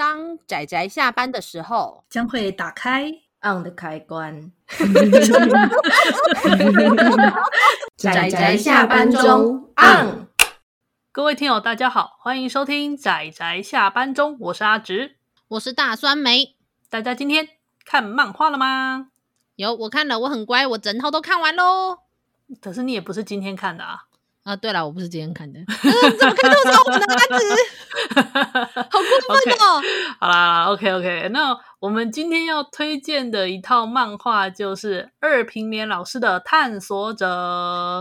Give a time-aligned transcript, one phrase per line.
[0.00, 3.12] 当仔仔下班的时候，将会打开
[3.42, 4.50] on 的开关。
[7.98, 10.26] 仔仔下班中 on。
[11.12, 15.16] 各位听友，大家好，欢迎收听仔仔下班中，我是阿直，
[15.48, 16.56] 我是大酸梅。
[16.88, 17.46] 大家今天
[17.84, 19.08] 看漫画了吗？
[19.56, 21.98] 有，我看了，我很乖，我整套都看完喽。
[22.62, 24.04] 可是你也不是今天看的啊。
[24.42, 25.60] 啊，对了，我不是今天看的，
[26.18, 27.44] 怎么看都是我的阿直，
[28.90, 29.82] 好过分哦！
[30.18, 37.26] 好啦，OK OK，那我们今天要推荐的一套漫画就是二平面老师的《探索者》。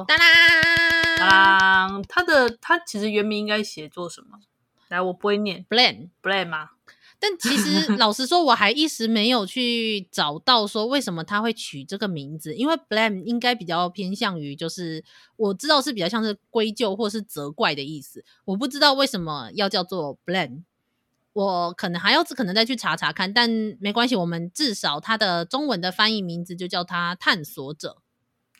[0.07, 4.39] 当当当，他的他其实原名应该写作什么？
[4.87, 6.69] 来，我不会念，Blame Blame 吗？
[7.21, 15.03] 但其实， 老实说，我还一时没有去找到说为什么他会取这个名字，因为 blame 应该比较偏向于，就是
[15.35, 18.23] 我知道是比较像是归咎或是责怪的意思。
[18.45, 20.63] 我不知道为什么要叫做 blame，
[21.33, 23.49] 我可能还要可能再去查查看，但
[23.81, 27.97] 没关系，我们至少它的中文的翻译名字就叫它探索者。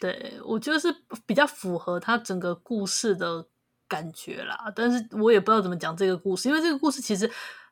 [0.02, 0.94] 对，我觉得是
[1.26, 3.48] 比较符合它整个故事的
[3.88, 7.32] 感觉啦，但是我也不知道怎么讲这个故事，因为这个故事其实。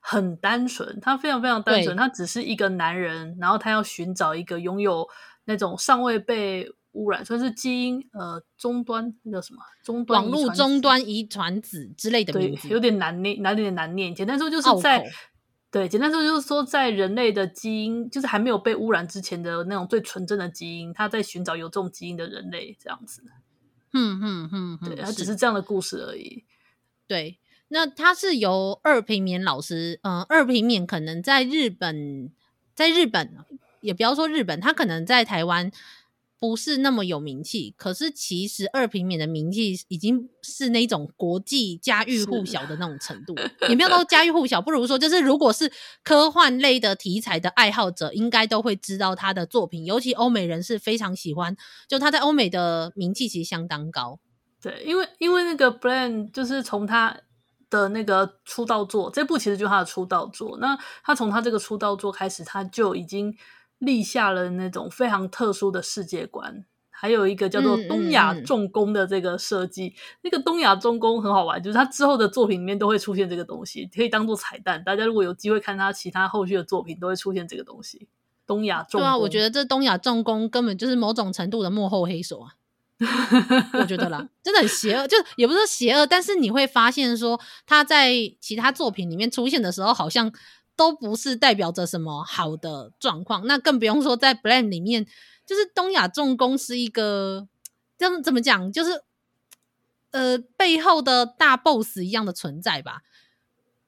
[0.09, 5.05] 很单纯，他非常非常单纯，他只是一个男人，然后他要寻找一个拥有
[5.44, 14.16] 那种尚未被污染，算是基因呃终端那叫什么终端网络终端遗传子之类的名字，对，有点难念，有点难念。
[14.16, 15.05] 简单说就是在
[15.69, 23.22] 对，简单说就是说在人类的基因就是还没有被污染之前的那种最纯正的基因，他在寻找有这种基因的人类这样子。
[23.91, 26.45] 嗯嗯嗯，对，他只是这样的故事而已。
[27.05, 27.38] 对。
[27.69, 32.31] 那他是由二平面老师，嗯、呃，二平面可能在日本，
[32.73, 33.33] 在日本
[33.81, 35.69] 也不要说日本，他可能在台湾
[36.39, 37.73] 不是那么有名气。
[37.75, 43.35] 可是其实二平面的名气已经是那种国际家喻户晓的那种程度，
[43.67, 45.69] 也没有到家喻户晓，不如说就是如果是
[46.05, 51.57] 科幻类的题材的爱好者，应该都会知道他的作品，尤其欧美人是非常喜欢，
[51.89, 54.19] 就他在欧美的名气其实相当高。
[54.61, 57.17] 对，因为因为那个 Blame 就是从他。
[57.69, 60.57] 的那个出道作，这部其实就是他的出道作。
[60.59, 63.35] 那他从他这个出道作开始，他就已经
[63.79, 66.66] 立下了那种非常特殊的世界观。
[66.89, 74.83] 还有一个叫做东亚重工的这个设计，嗯嗯、那个东亚重工很好玩，就是他之后的作品里面都会出现这个东西，可以当做彩蛋。
[74.83, 78.07] 大家如果有机会看他其他后续的作品，都会出现这个东西。
[78.47, 82.53] 东亚重工，对啊，我觉得这东亚重工根本就是某种程度的幕后黑手啊。
[83.74, 90.34] 我觉得啦，真的很邪恶，就也不是说邪恶，但是你会发现说他在其他作品里面出现的时候，好像
[90.75, 93.46] 都不是代表着什么好的状况。
[93.46, 95.06] 那更不用说在 Blame 里面，
[95.46, 97.47] 就是东亚重工是一个，
[97.97, 99.03] 这样怎么讲，就是
[100.12, 103.02] 呃背后的大 boss 一样的存在吧。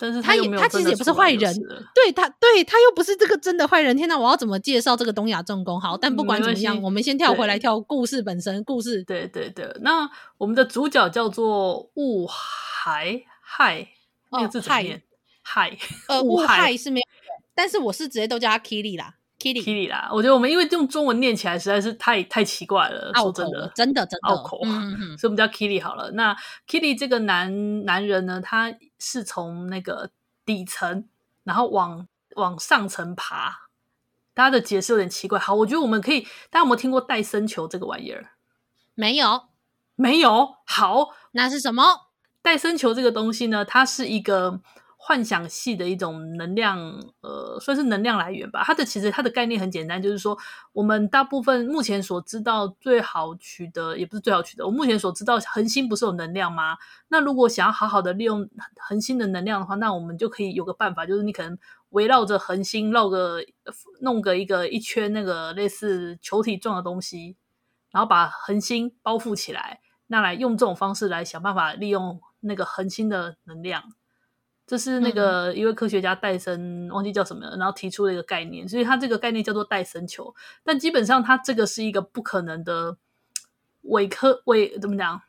[0.01, 1.53] 但是他也他其实也不是坏人，
[1.93, 3.95] 对他对他又不是这个真的坏人。
[3.97, 5.79] 天哪，我要怎么介绍这个东亚重工？
[5.79, 8.63] 好，但不管怎么样，我们先跳回来跳故事本身。
[8.63, 13.89] 故事对对对，那我们的主角叫做雾海海，
[14.31, 15.03] 那个字怎么念？
[15.41, 15.77] 海
[16.07, 17.05] 呃雾海是没有，
[17.53, 19.15] 但是我是直接都叫他 Kili 啦。
[19.39, 26.11] Kitty 啦，我觉得我们因为用中文念起来实在是太太奇怪了，说真的，真的真的拗口，嗯嗯，所以我们叫 Kitty 好了。
[26.11, 26.35] 那
[26.67, 30.09] Kitty 这个男男人呢，他是从那个
[30.45, 31.07] 底层，
[31.45, 32.05] 然后往
[32.35, 33.69] 往上层爬。
[34.35, 35.39] 他的解释有点奇怪。
[35.39, 38.31] 好，我觉得我们可以，大家有没有听过戴森球这个玩意儿？
[38.95, 39.43] 没有，
[39.95, 40.55] 没有。
[40.65, 42.07] 好，那是什么？
[42.41, 43.63] 戴森球这个东西呢？
[43.63, 44.59] 它是一个。
[45.09, 46.77] 幻想系的一种能量，
[47.21, 48.61] 呃，算是能量来源吧。
[48.63, 50.37] 它的其实它的概念很简单，就是说
[50.71, 54.63] 我们大部分目前所知道最好取得，也不是最好取得。
[54.63, 56.77] 我目前所知道恒星不是有能量吗？
[57.07, 61.57] 那如果想要好好的利用恒星的能量的话，那我们就可以有个办法，就是你可能
[61.89, 63.43] 围绕着恒星绕个
[64.01, 67.35] 弄个一个一圈那个类似球体状的东西，
[67.89, 73.91] 然后把恒星包覆起来，那来用这种方式来想办法利用那个恒星的能量。
[74.69, 80.35] 这是那个一位科学家戴森，嗯、忘记叫什么了，然后提出了一个概念，所以他这个概念叫做戴森球。
[80.63, 82.97] 但基本上，它这个是一个不可能的
[83.81, 85.23] 伪科伪怎么讲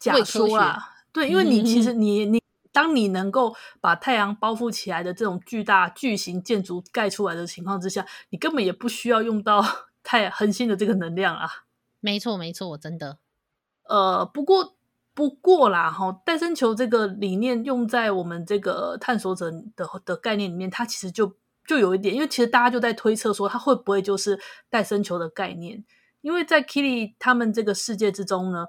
[0.00, 0.96] 假说啊？
[1.12, 2.42] 对，因为你其实你你，
[2.72, 9.64] 当你能够把太阳包覆起来的这种巨大巨型建筑盖出来的情况之下，你根本也不需要用到
[10.02, 11.48] 太恒星的这个能量啊。
[12.00, 13.18] 没错，没错，真的。
[13.84, 14.74] 呃，不过。
[15.14, 24.38] 不过啦，哈，戴森球这个理念用在我们这个探索者的的概念里面，它其实就就有一点，因为其实大家就在推测说，它会不会就是
[24.68, 25.84] 戴森球的概念？
[26.20, 28.66] 因为在 Kitty 他们这个世界之中呢，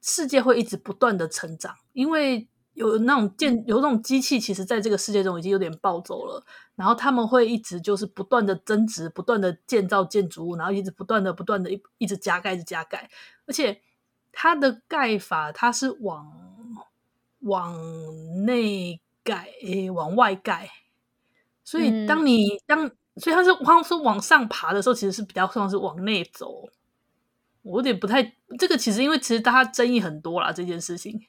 [0.00, 6.44] 世界会一直不断的成长，因为有那种建有那种机器，其实在这个世界中已经有点暴走了。
[6.76, 13.08] 然后他们会一直就是不断的增值，不断的建造建筑物，然后一直不断的不断的一一直加盖，一直加盖。
[13.46, 13.80] 而且
[14.34, 16.32] 它的盖法，它是往
[17.40, 20.70] 往内盖，诶，往外盖。
[21.62, 26.68] 所以当你、嗯、当，所以它是光是往上爬的时候，其实是比较像是往内走。
[27.62, 28.22] 我有点不太
[28.58, 31.26] 这个，其实因为其实大家争议很多啦，这件事情。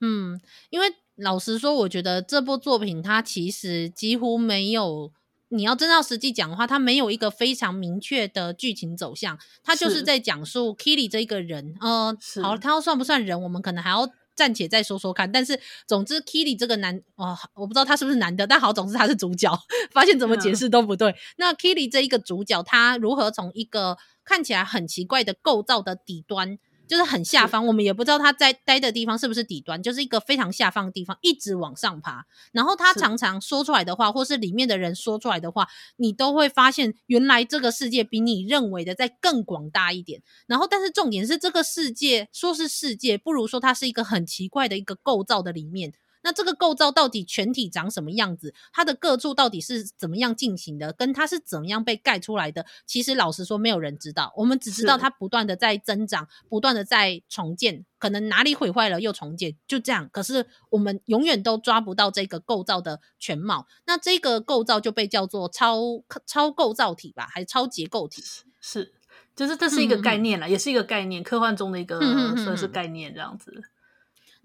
[0.00, 0.40] 嗯，
[0.70, 0.86] 因为
[1.16, 5.10] 老实说，我觉得这部作品它其实几乎没有，
[5.48, 11.74] 你要真要实际讲的话，它没有一个非常明确的剧情走向，它就是在讲述 Kili 这一个人。
[11.80, 15.30] 呃，好，他要算不算人，我们可能还要暂且再说说看。
[15.30, 19.56] 但是总之，Kili 这个男，哦，我不知道他是不是男的，但好，总之他是主角。
[19.92, 21.10] 发现怎么解释都不对。
[21.10, 26.58] 嗯、那 Kili 这一个主角，他如何从一个看起来很奇怪的构造的底端？
[26.86, 32.24] 就是很下方，我们也不知道他在待的地方是不是底端，就是一个非常下方的地方，一直往上爬。
[32.52, 40.22] 然后他常常说出来的话，或是里面的人说出来的话，你都会发现，原来这个世界比你认为的再更广大一点。
[40.46, 45.92] 然后，但是重点是，这个世界说是世界，不如说它是一个很奇怪的一个构造的里面。
[46.26, 48.52] 那这个构造到底全体长什么样子？
[48.72, 50.92] 它的各处到底是怎么样进行的？
[50.92, 52.66] 跟它是怎么样被盖出来的？
[52.84, 54.32] 其实老实说，没有人知道。
[54.36, 57.86] 我们只知道它不断的在增长，不断的在重建。
[57.98, 60.10] 可能哪里毁坏了又重建，就这样。
[60.12, 63.68] 可是我们永远都抓不到这个构造的全貌。
[63.86, 68.20] 那这个构造就被叫做超超构造体吧，还是超结构体？
[68.60, 68.92] 是，
[69.36, 72.00] 就是这是一个概念了，嗯、也是一个概念，科幻中的一个
[72.36, 73.62] 算是概念这样子。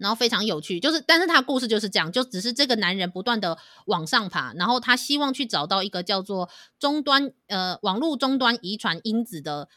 [0.02, 3.56] 然后非常有趣，就是，但是他故事就是这样，就只是这个男人不断的
[3.86, 6.50] 往上爬，然后他希望去找到一个叫做
[6.80, 9.68] 终端，呃，网络终端遗传因子的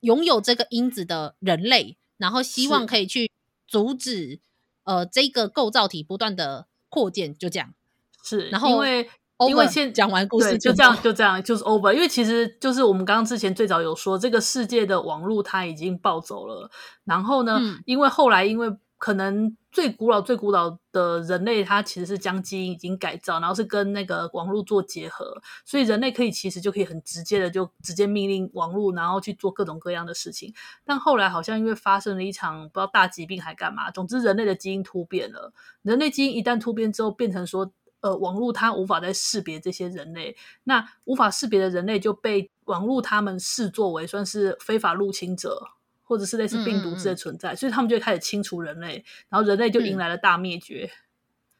[0.00, 3.30] 拥有这个因子的人类，然后希望可以去
[3.68, 4.40] 阻止，
[4.84, 7.74] 呃，这个构造体不断的扩建，就这样。
[8.22, 16.70] 是，然后因为 over, 因为先讲完故事就就这样就这样就是 over，因为其实就是我们刚刚之前最早有说，这个世界的网络它已经暴走了，
[17.04, 18.74] 然后呢，嗯、因为后来因为
[19.04, 19.54] 可能。
[19.74, 30.54] 最古老、最古老的人类，它其实是将基因已经改造，然后是跟那个网络做结合，所以人类可以其实就可以很直接的就直接命令网络，然后去做各种各样的事情。
[30.84, 35.52] 但后来好像因为发生了一场不知道大疾病还干嘛，总之人类的基因突变了。
[35.82, 37.68] 人类基因一旦突变之后，变成说，
[37.98, 45.60] 呃，网络它无法再识别这些人类，那无法识别的人类就被网络他们视作为算是非法入侵者。
[46.04, 50.84] 或者是类似病毒之类的存在，嗯嗯嗯，所以他们就开始清除人类，然后人类就迎来了大灭绝。
[50.84, 50.96] 嗯、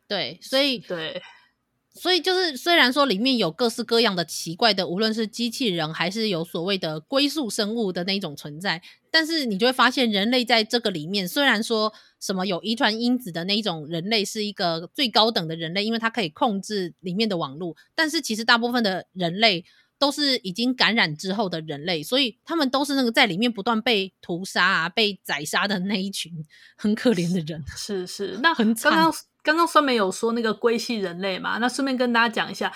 [0.07, 1.23] 对，所以对，
[1.95, 19.65] 所以就是虽然说里面有各式各样的奇怪的，无论是机器人还是有所谓的归宿生物的那种存在，但是你就会发现人类在这个里面，虽然说什么有遗传因子的那一种人类是一个最高等的人类，因为它可以控制里面的网络，但是其实大部分的人类。
[19.99, 26.33] 都是已经感染之后的人类，所以他们都是那个在里面不断被屠杀啊、被宰杀的那一群
[26.77, 27.65] 很可怜的人。
[27.77, 31.59] 是是，那很刚刚刚刚酸梅有说那个龟系人类嘛？
[31.59, 32.73] 那顺便跟大家讲一下，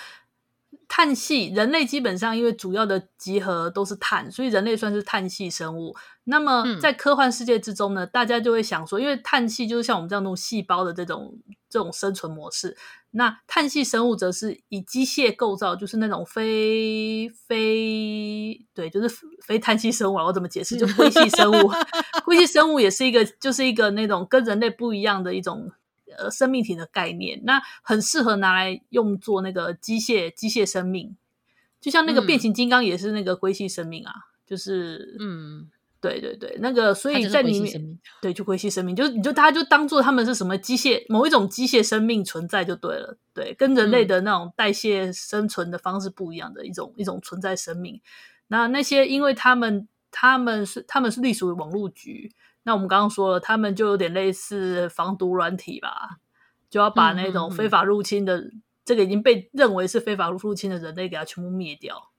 [0.87, 5.95] 碳系人类基本上因为主要的集合都是碳，所以人类算是碳系生物。
[6.23, 11.37] 那么在科幻世界之中呢，嗯、大家就会想说，因为碳系就是像我们这样那种细胞的这种
[11.69, 12.77] 这种生存模式。
[13.11, 20.15] 那碳系生物则是以机械构造，就是那种非非对，就是非碳系生物。
[20.15, 20.77] 我怎么解释？
[20.77, 21.71] 就硅系生物，
[22.23, 25.71] 硅系生物也是一个，就是一个那种跟人类不一样的一种
[26.17, 27.41] 呃生命体的概念。
[27.45, 31.17] 那很适合拿来用作那个机械机械生命，
[31.81, 34.13] 就像那个变形金刚也是那个硅系生命啊，
[34.45, 35.69] 就是嗯。
[36.01, 48.01] 对对对，那个所以在里面，对，就归系生命，就你就大家就当做他们是什么机械，某一种机械生命存在就对了，对，跟人类的那种代谢生存的方式不一样的一种、嗯、一种存在生命。
[48.47, 52.31] 那那些因为他们他们是他们是隶属于网络局，
[52.63, 56.19] 那我们刚刚说了，他们就有点类似防毒软体吧，
[56.69, 62.09] 就要把那种非法入侵的、嗯嗯嗯、这个已经被认为是非法入侵的人类给它全部灭掉。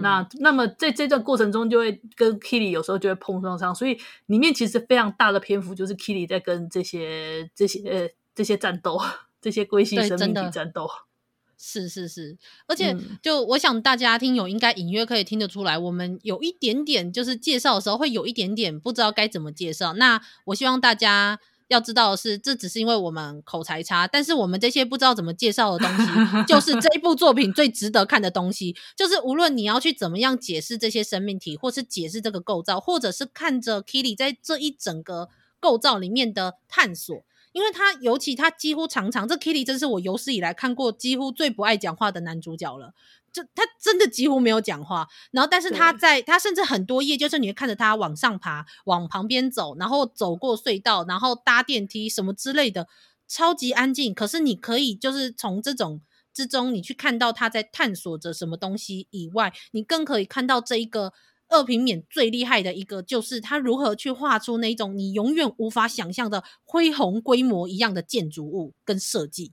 [0.00, 9.00] 那那么在这段过程中，就会跟 Kiri 有时候就会碰撞上，所以里面其实非常大的篇幅就是 Kiri 在跟这些这些呃这些战斗，
[9.40, 10.88] 这些龟系生命体战斗。
[11.58, 19.92] 是是是，而且就我想大家听友应该隐约可以听得出来，我们有一点点就是介绍的时候会有一点点不知道该怎么介绍。
[19.92, 21.38] 那我希望大家。
[21.72, 28.76] 要知道的是，这只是因为我们口才差，但是我们这些不知道怎么介绍的东西，就是这一部作品最值得看的东西。
[28.94, 37.16] 就是无论你要去怎么样解释这些生命体，或是解释这个构造，或者是看着 Kitty 在这一整个构造里面的探索，
[37.52, 42.92] 因为他尤其他几乎常常，这 Kitty 真是我有史以来看过几乎最不爱讲话的男主角了。
[43.32, 52.86] 就他真的几乎没有讲话，然后但是他在他甚至很多页就是你会看着他往上爬，往旁边走，然后走过隧道，然后搭电梯什么之类的，
[53.26, 54.12] 超级安静。
[54.12, 56.02] 可是你可以就是从这种
[56.34, 61.14] 之中，你去看到他在探索着什么东西以外，你更可以看到这一个
[61.52, 69.52] 二平面最厉害的一个，就是他如何去画出那种你永远无法想象的恢宏规模一样的建筑物跟设计。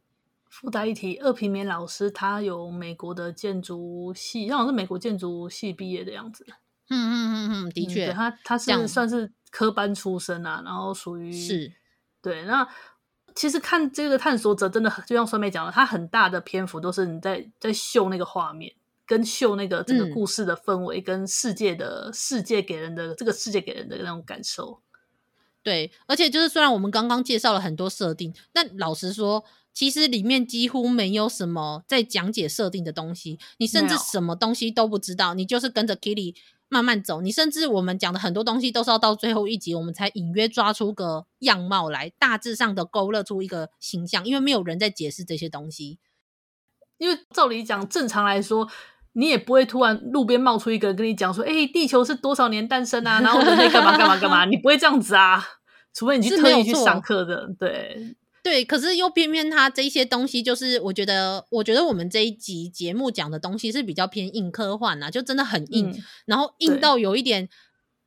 [0.50, 6.46] 附带一提，二平面老师他有美国的建筑系，好像是美国建筑系毕业的样子。
[6.90, 11.72] 嗯嗯嗯嗯，的确，嗯、他他是算是科班出身啊，然后属于是，
[12.20, 12.44] 对。
[12.46, 12.68] 那
[13.36, 18.74] 其实看这个探索者，真的就像酸梅讲的，他很大的篇幅都是你在在秀那个画面，
[19.10, 24.82] 跟秀那个整个故事的氛围，嗯、跟世界的世界给人的这个世界给人的那种感受。
[25.64, 29.44] 对，而且就是虽然我们刚刚介绍了很多设定，但老实说。
[29.72, 36.36] 其实里面几乎没有什么在讲解设定的东西，你甚至什么东西都不知道，你就是跟着 Kitty
[36.68, 37.22] 慢慢走。
[37.22, 46.00] 你甚至我们讲的很多东西都是要到最后一集，我们才隐约抓出个样貌来，大致上的勾勒出一个形象，因为没有人在解释这些东西。
[46.98, 48.68] 因为照理讲，正常来说，
[49.20, 55.46] 你也不会突然路边冒出一个人跟你讲说：“哎，地球是多少年诞生啊？”然后人类干嘛干嘛干嘛，你不会这样子啊？
[55.94, 58.16] 除非你去特意去上课的，对。
[58.42, 67.50] 对，可是又偏偏他这一些东西，就是我觉得，我觉得我们这一集节目讲的东西是比较偏硬科幻啊，就真的很硬，嗯、然后硬到有一点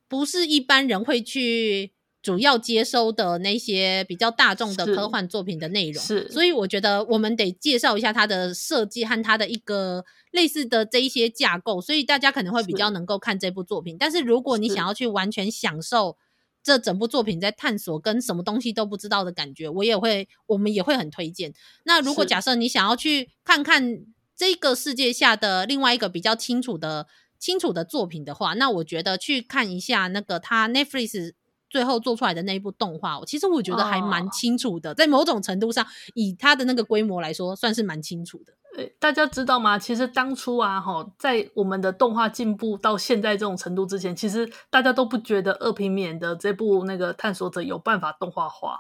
[0.09, 1.92] 不是一般人会去
[2.23, 6.02] 主要接收的那些比较大众的科幻作品的内容。
[6.02, 13.97] 是，所以我觉得我们得介绍一下它的设计和它的一个类似的这一些架构，所以大家可能会比较能够看这部作品。
[13.99, 16.17] 但是如果你想要去完全享受。
[16.64, 21.52] 这整部作品在探索跟什么东西都不知道的感觉，我也会，我们也会很推荐。
[21.83, 23.99] 那如果假设你想要去看看
[24.37, 31.33] 这个世界下的另外一个比较清楚的、清楚的作品的话，那我觉得去看一下那个他 Netflix
[31.73, 38.52] 最后做出来的那一部动画，其实我觉得还蛮清楚的，在某种程度上，以它的那个规模来说，算是蛮清楚的。
[38.99, 39.79] 大家知道吗？
[39.79, 48.79] 其实当初啊，哈，在我们的动画进步到现在这种程度之前，其实大家都不觉得二平面的这部那个探索者有办法动画化。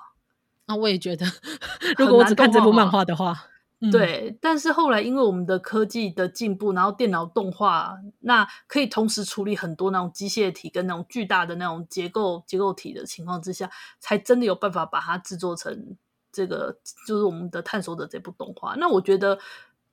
[0.66, 1.26] 啊，我也觉得，
[1.96, 3.46] 如果我只看这部漫画的话，
[3.90, 4.30] 对。
[4.30, 15.96] 嗯、但是后来因为我们的科技的进步，然后电脑动画那可以同时处理很多那种机械体跟那种巨大的那种结构结构体的情况之下，才真的有办法把它制作成
[16.30, 18.74] 这个，就是我们的探索者这部动画。
[18.76, 19.38] 那我觉得。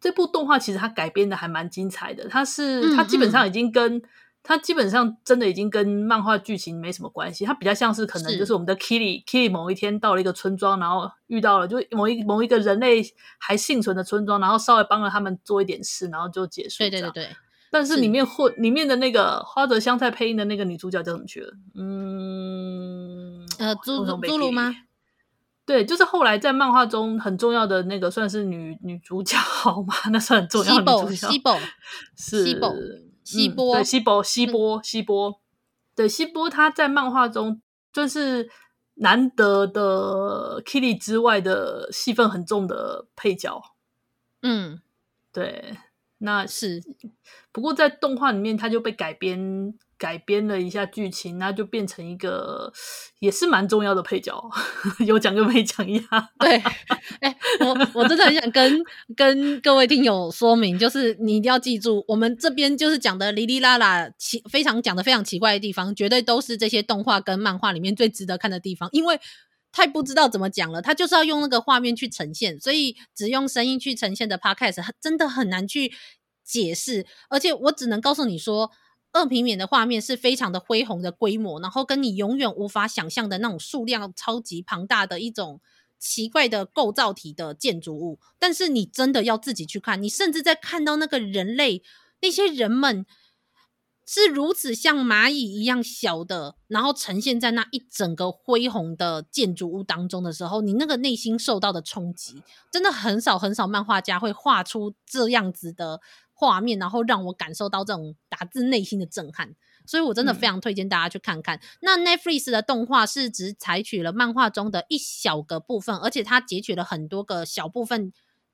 [0.01, 4.01] 这部动画其实它改编的还蛮精彩的，它是它基本上已经跟、嗯、
[4.49, 13.03] 它基本上真的已经跟漫画剧情没什么关系，它比较像是可能就是我们的 Kitty，Kitty 某一天到了一个村庄，然后遇到了就某一某一个人类
[13.37, 16.79] 还幸存的村庄，然后稍微帮了他们做一点事，然后就结束。
[16.79, 17.27] 对对对对。
[17.69, 21.53] 但是里面混里面的那个花泽香菜配音的那个女主角叫什么去了？
[21.75, 24.75] 嗯，呃，朱朱露吗？
[25.63, 29.93] 对，就是后来在漫画中很重要的那个，算是女女主角 好吗？
[30.11, 31.59] 那算很重要的女主角。
[32.17, 32.43] 是
[33.23, 35.41] 西波，西波，对，西波，西波，西波，
[35.95, 37.61] 对，西波，他在漫画中
[37.91, 38.49] 就是
[38.95, 43.61] 难得的 Kitty 之外的戏份很重的配角。
[44.41, 44.81] 嗯，
[45.31, 45.77] 对，
[46.19, 46.81] 那是。
[47.51, 49.73] 不过在动画里面，他就被改编。
[49.99, 52.71] 改编了一下剧情，那就变成一个
[53.19, 54.41] 也是蛮重要的配角，
[55.05, 56.29] 有讲跟没讲一样。
[56.39, 56.57] 对，
[57.19, 58.81] 哎、我我真的很想跟
[59.13, 69.19] 跟各位听友说明，就是你一定要记住，我们这边就是讲的哩哩啦啦奇，非常讲的非常奇怪的地方，绝对都是这些动画跟漫画里面最值得看的地方，因为
[69.73, 75.91] 太不知道怎么讲了，他就是要用那个画面去呈现，所以只用声音去呈现的 Podcast 真的很难去
[76.45, 78.71] 解释，而且我只能告诉你说。
[79.11, 85.59] 二平面的画面是非常的恢宏的规模，然后跟你永远无法想象的那种数量超级庞大的一种
[85.97, 88.19] 奇怪的构造体的建筑物。
[88.37, 91.81] 但是你真的要自己去看，你甚至在看到那个人类
[92.21, 93.05] 那些人们
[94.05, 105.99] 是如此像蚂蚁一样小的，然后呈现在那一整个恢宏的建筑物当中的时候，你那个内心受到的冲击，真的很少很少漫画家会画出这样子的。
[106.39, 109.53] 画面，然后让我感受到这种打自内心的震撼，
[109.85, 111.57] 所以我真的非常推荐大家去看看。
[111.57, 118.13] 嗯、那 Netflix 的动画是只采取了漫画中的一小个部分，而且它截取了很多个小部分，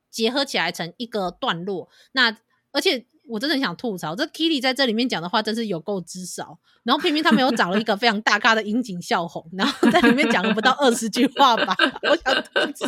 [0.10, 1.88] 结合起来成一个段落。
[2.14, 2.36] 那
[2.72, 11.76] 而且我真的很想吐槽，这 Kitty 在这里面讲的话真是有够之少，然后偏偏他们又找了一个非常大咖的樱井孝宏，然后在里面讲了不到二十句话吧，
[12.10, 12.85] 我想吐槽。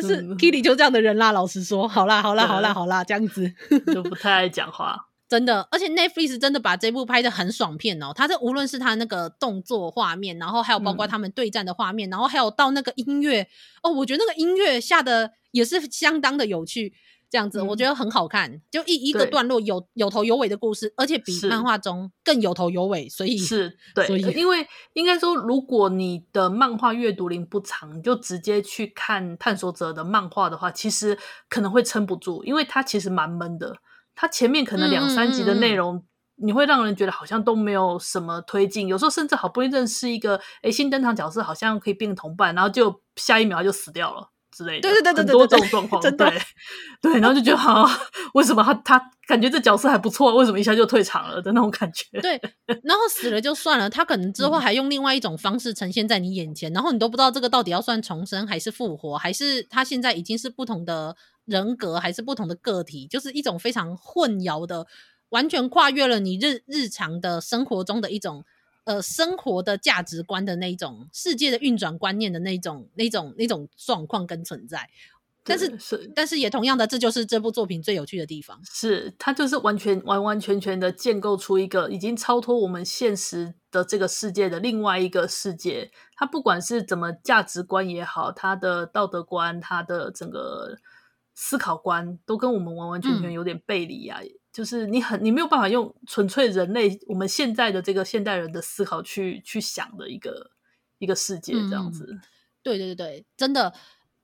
[0.00, 3.52] 但是 Kitty 就这样的人啦，老实说，好啦，好啦，好啦，好啦，这样子。
[3.92, 4.96] 就不太爱讲话，
[5.28, 5.66] 真的。
[5.70, 13.46] 而且 Netflix 真的把这部拍的很爽片哦，他这无论是他那个动作画面，然后还有包括他们对战的画面，嗯、然后还有到那个音乐
[13.82, 16.92] 哦，我觉得那个音乐下的也是相当的有趣。
[17.30, 31.16] 这样子我觉得很好看，嗯、就一一个段落有有头有尾的故事，而且比漫画中更有头有尾，所以是对，所以因为应该说，如果你的漫画阅读龄不长，你就直接去看探索者的漫画的话，其实
[31.48, 33.76] 可能会撑不住，因为它其实蛮闷的，
[34.16, 36.04] 它前面可能两三集的内容，嗯、
[36.46, 44.30] 你会让人觉得好像都没有什么推进，有时候甚至好不容易认识一个诶新登场角色，好像可以变同伴，然后就下一秒他就死掉了。
[44.60, 46.30] 之类的，对对对对，很多这种状况，真的
[47.00, 47.88] 对对，然后就觉得好，
[48.34, 52.20] 为什么他他感觉这角色还不错，为什么一下就退场了的那种感觉？
[52.20, 52.38] 对，
[52.84, 64.86] 然后死了就算了，他可能之后还用另外一种方式呈现在你眼前，嗯、然后你都不知道这个到底要算重生还是复活，还是他现在已经是不同的人格，还是不同的个体，就是一种非常混淆的，
[65.30, 68.44] 完全跨越了你日日常的生活中的一种。
[68.84, 74.88] 呃，生活的价值观的那种，世界的运转观念的那种、那种、那种状况跟存在，
[75.44, 78.60] 但是是，但是也同样的，这就是这部作品最有趣的地方。
[78.64, 85.90] 是它就是完全完完全全的建构出一个已经超脱我们现实的这个世界的另外一个世界。
[86.16, 90.78] 它不管是怎么价值观也好，它的道德观，它的整个
[91.34, 94.20] 思考观，都跟我们完完全全有点背离啊。
[94.22, 100.50] 嗯就是你很你没有办法用纯粹人类我们现在的这个现代人的思考去去想的一个
[100.98, 102.20] 一个世界这样子，嗯，
[102.62, 103.72] 对对对，真的。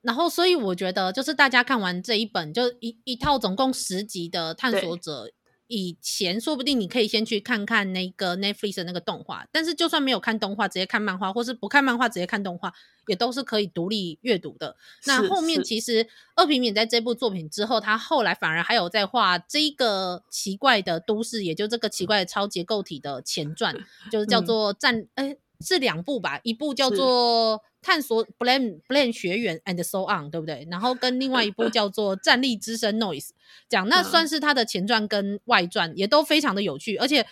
[0.02, 5.30] 然后所以我觉得，就是大家看完这一本，就一一套总共十集的探索者。
[5.68, 12.72] 以前说不定你可以先去看看那个 Netflix 的那个动画，但是就算没有看动画，直接看漫画，或是不看漫画直接看动画，
[13.06, 14.76] 也都是可以独立阅读的。
[15.06, 23.74] 那后面其实二平面在这部作品之后，他后来反而还有在画这个奇怪的都市，也就这个奇怪的超结构体的前传，
[24.10, 25.36] 就是叫做战，哎、嗯。
[25.60, 30.66] 是两部吧，一部叫做《探索 Blame Blame 学员 and so on》，对不对？
[30.68, 33.28] 然后跟另外一部 叫做《战力之声 Noise》，
[33.68, 37.24] 讲那算是他的前传跟外传，也都非常的有趣，而且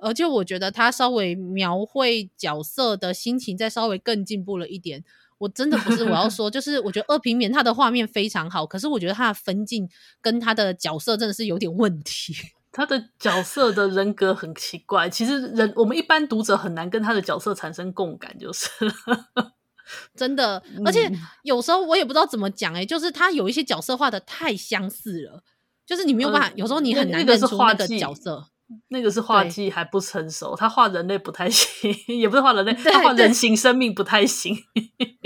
[0.00, 5.02] 而且我觉得他稍微描绘角色的心情再稍微更进步了一点。
[5.38, 9.88] 我真的不是我要说，就是我觉得二平面他的画面非常好，可是我觉得他的分镜
[10.20, 12.32] 跟他的角色真的是有点问题。
[12.70, 18.68] 他的角色的人格很奇怪，其实人我们一般读者很难跟他的角色产生共感，就是
[20.16, 20.62] 真的。
[20.84, 21.10] 而且
[21.42, 25.42] 有时候我也不知道怎么讲，哎，就是他有一些角色画的太相似了，
[25.86, 28.48] 就是你没有办法，呃、有时候你很难认出那个角色。
[28.88, 34.56] 那个是画技还不成熟，他画人类不太行，也不是画人类，他画人形生命不太行。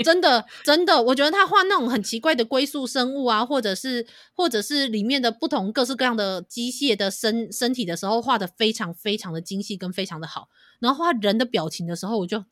[0.03, 10.49] 真的，真的，我觉得他画那种很奇怪的龟速生物啊，或者是或者是里面的不同各式各样的机械的身身体的时候，画的非常非常的精细跟非常的好。
[10.81, 12.43] 然后画人的表情的时候，我就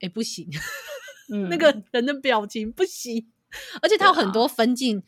[0.00, 0.46] 哎不行，
[1.28, 3.26] 嗯，那个人的表情不行，
[3.82, 5.02] 而且他有很多分镜，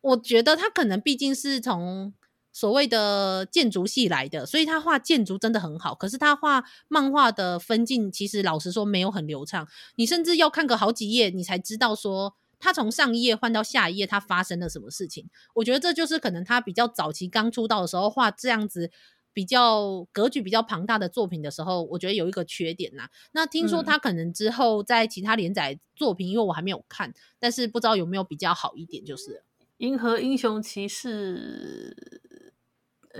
[0.00, 2.12] 我觉得他可能毕竟是从。
[2.56, 5.92] 所谓的建筑系来的，所以他画建筑真的很好。
[5.92, 9.66] 可是他画漫画的分镜，其实老实说没有很流畅。
[9.96, 15.28] 你甚至要看个好几页，你才知道说他从上一页换到下一页，他发生了什么事情。
[15.54, 18.92] 我觉得这就是可能他比较早期刚出道的时候画这样子
[19.34, 23.10] 比较格局比较庞大的作品的时候，我觉得有一个缺点呐。
[23.32, 29.32] 那听说他可能之后在其他连载作品，嗯、因为我还没有看，但是不知道有没有比较好一点，就是
[29.76, 31.94] 《银河英雄骑士》。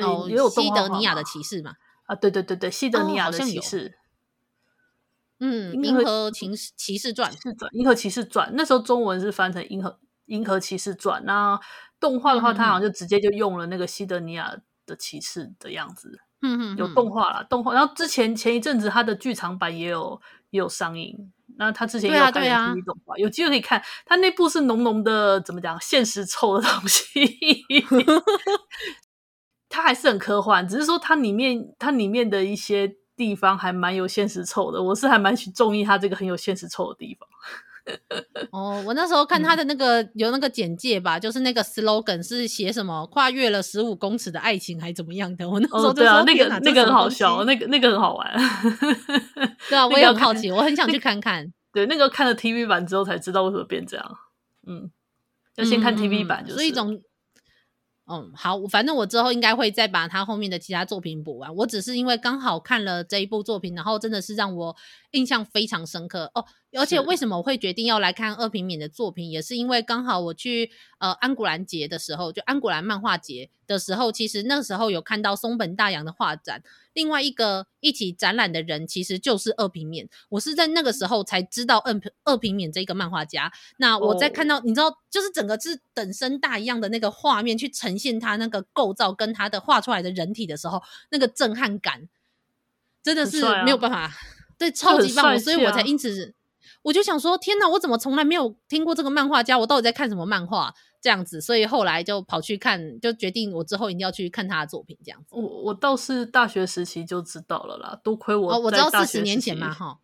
[0.04, 1.74] 哦，也有西德尼亚的骑士嘛？
[2.06, 3.96] 啊，对对对对，西德尼亚的骑士。
[5.38, 7.32] 嗯，银河骑士骑士传，
[7.72, 8.52] 银河骑士传。
[8.56, 11.60] 那时候中文是翻成银河银河骑士传，那
[12.00, 16.20] 动画的话，他好像就直接就用了那个西德尼亚的骑士的样子。
[16.42, 17.72] 嗯嗯，有动画啦，动画。
[17.72, 20.20] 然后之前前一阵子他的剧场版也有
[20.50, 21.32] 也有上映。
[21.56, 23.82] 那他之前也有拍 TV 动画，有机会可以看。
[24.04, 27.04] 他那部是浓浓的怎么讲现实臭的东西。
[29.70, 34.82] 它还是很科幻，只是说它里面它里面的一些地方还蛮有现实臭的。
[34.82, 37.23] 我是还蛮去中意它这个很有现实臭的地方。
[38.50, 45.48] 哦，我那时候看他的那个、嗯、有那个简介吧，就是那个 slogan 是写什么跨越了十五公尺的爱情还怎么样的。
[45.48, 48.34] 我那时候就说、哦、 对啊，那个那个很好笑，那个那个很好玩。
[49.68, 51.52] 对啊，我也很好奇，我很想去看看。
[51.72, 54.18] 对，那个看了 TV 版之后才知道为什么变这样。
[54.66, 54.90] 嗯，
[55.56, 57.00] 要先看 TV 版，就是、嗯、所以总。
[58.06, 61.56] 嗯，好，反正我之后应该会再把他后面的其他作品补完。
[61.56, 64.76] 我只是因为刚好看了这一部作品，然后真的是让我
[65.14, 66.44] 印象非常深刻哦。
[66.76, 76.62] 而且为什么我会决定要来看二平面的作品，也是因为刚好我去呃安古兰节的时候，就安古兰漫画节的时候，其实那个时候有看到松本大洋的画展。
[76.92, 83.52] 另外一个一起展览的人其实就是二平面，我是在那个时候才知道二二平面这个漫画家。
[83.76, 84.64] 那我在看到、oh.
[84.64, 92.08] 你知道，就是整个是等身大一样的那个画面去呈现他那个构造跟他的画出来的人体的时候，那个震撼感
[93.02, 94.12] 真的是没有办法，啊、
[94.58, 96.34] 对，超级棒，所以我才因此。
[96.82, 97.66] 我就想说，天哪！
[97.66, 99.58] 我怎么从来没有听过这个漫画家？
[99.58, 100.74] 我到底在看什么漫画？
[101.00, 104.98] 这样子，所以后来就跑去看，就决定我之后一定要去看他的作品。
[105.02, 109.98] 这样子，我我倒是大学时期就知道了啦，多亏我哦，我知道四十年前嘛，哈，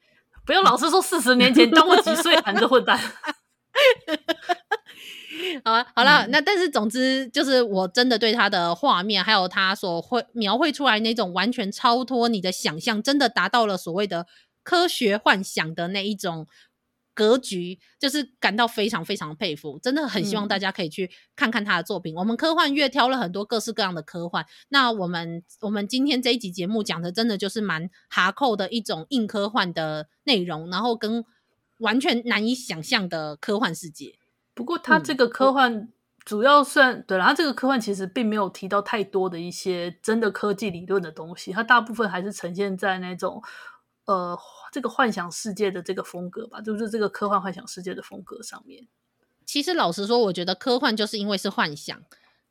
[0.46, 2.98] 不要老是说四十年前，当我几岁，含着混蛋。
[5.64, 14.26] 好啊，好了，嗯、那但是总之就是，我真的对他的画面，还有他所绘描绘出来那种完全超脱你的想象，真的达到了所谓的
[14.62, 16.46] 科学幻想的那一种。
[17.12, 22.14] 格局就是感到非常非常佩服，真的很希望大家可以去看看他的作品。
[22.14, 31.22] 嗯、我们科幻月挑了很多各式各样的科幻，那我们我们今天这一集节目讲的真的就是蛮哈扣的一种硬科幻的内容，然后跟
[31.80, 34.19] 完全难以想象的科幻世界。
[34.60, 35.88] 不过他这个科幻
[36.22, 43.42] 主要算、嗯、对，然后这个科幻其实并没有提到太多的一些真的科技理论的东西，它大部分还是呈现在那种。
[44.06, 44.36] 呃，
[44.72, 48.88] 这个幻想世界的这个风格吧，就是这个科幻幻想世界的风格上面。
[49.46, 52.02] 其实老实说，我觉得科幻就是因为是幻想，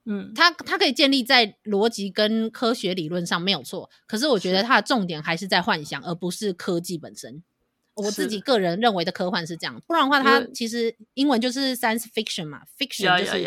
[0.05, 3.89] 嗯，它它可以建立在逻辑跟科学理论上没有错。
[4.07, 7.43] 可是我觉得它的重点还是在幻想，而不是科技本身。
[7.95, 13.45] 我自己个人认为的科幻是这样，不然的话，它其实英文就是 science fiction 嘛，fiction 就是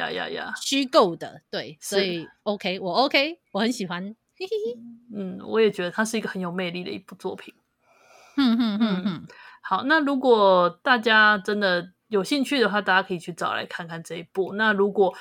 [0.61, 4.03] 虚构的，对，所以 OK，我 OK，我很喜欢，
[4.39, 4.79] 嘿嘿嘿，
[5.15, 7.55] 嗯，我也觉得它是一个很有魅力的一部作品。
[8.37, 9.27] 嗯嗯嗯嗯，
[9.63, 14.55] 好，那如果大家真的有兴趣的话，大家可以去找来看看这一部。
[14.55, 15.15] 那如果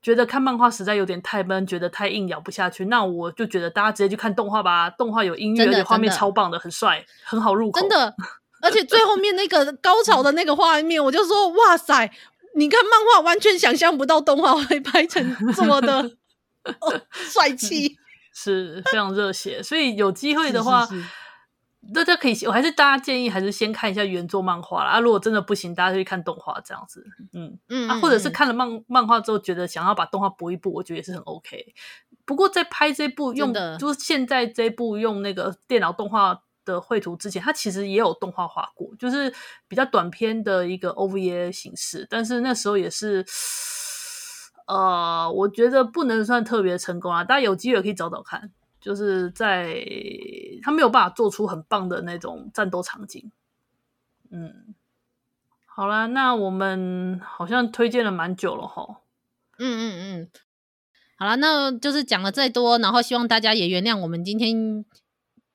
[0.00, 4.88] 觉得看漫画实在有点太闷，觉得太硬咬不下去，那我就觉得大家直接去看动画吧。
[4.88, 7.80] 动画有音乐，而且画面超棒的，很帅，很好入口。
[7.80, 8.14] 真的，
[8.62, 12.10] 而且最后面那个 高潮的那个画面，我就说哇塞！
[12.54, 16.16] 你看漫画完全想象不到动画会拍成这么的
[17.12, 17.96] 帅气，
[18.34, 19.62] 是非常热血。
[19.62, 20.84] 所以有机会的话。
[20.86, 21.08] 是是是
[21.94, 24.90] 大家可以，我还是大家建议还是先看一下原作漫画啦。
[24.90, 27.06] 啊，如果真的不行，大家就去看动画这样子。
[27.32, 31.72] 嗯嗯啊，或者是看了漫漫画之后，觉得想要把动画补一补，我觉得也是很 OK。
[32.26, 39.32] 不过在拍这部用的就是现在这部用那个电脑动画的绘图之前，它其实也有动画画过，就是
[39.66, 42.06] 比较短篇的一个 OVA 形式。
[42.08, 43.24] 但是那时候也是，
[44.66, 47.24] 呃，我觉得不能算特别成功啊。
[47.24, 48.52] 大家有机会可以找找看。
[48.80, 49.74] 就是在
[50.62, 53.32] 他没有办法做出很棒的那种战斗场景，
[54.30, 54.72] 嗯，
[55.66, 59.00] 好啦，那我们好像推荐了蛮久了哈，
[59.58, 60.30] 嗯嗯嗯，
[61.18, 64.84] 好啦，那就是讲了再多，然后希望大家也原谅我们今天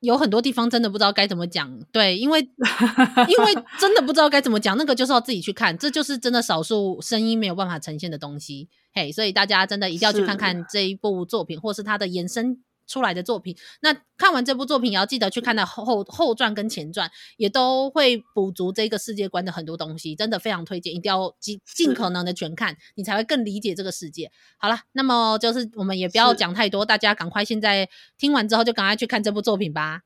[0.04, 2.40] 有很多地方真的不知道该怎么讲，对，因为
[3.28, 12.58] 因为真的不知道该怎么讲，那个就是要自己去看，这就是真的少数声音没有办法呈现的东西，嘿，所以大家真的一定要去看看这一部作品，或是它的延伸。
[12.86, 24.30] 出来的作品，那看完这部作品也要记得去看的后后后传跟前传，也都会补足这个世界观的很多东西，真的非常推荐，一定要尽尽可能的全看，你才会更理解这个世界。
[24.58, 30.02] 好了，那么就是我们也不要讲太多，大家赶快现在听完之后就赶快去看这部作品吧。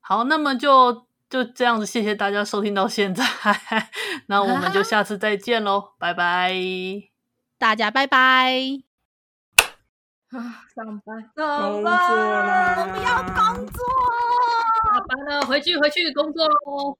[0.00, 3.24] 好，那么就就这样子，谢谢大家收听到现在，
[4.28, 6.54] 那我们就下次再见喽，拜拜，
[7.58, 8.85] 大家拜拜。
[10.36, 13.78] 啊，上班，上班，我不要工作，
[14.84, 16.98] 下班了，回去，回去工作喽。